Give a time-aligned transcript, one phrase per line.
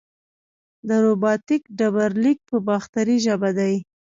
[0.87, 3.73] د رباتک ډبرلیک په باختري ژبه دی